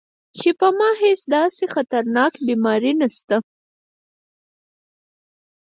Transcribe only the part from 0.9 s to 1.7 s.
هېڅ داسې